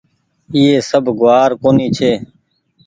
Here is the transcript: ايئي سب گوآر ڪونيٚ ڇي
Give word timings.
ايئي 0.55 0.77
سب 0.89 1.03
گوآر 1.19 1.49
ڪونيٚ 1.61 1.93
ڇي 1.97 2.11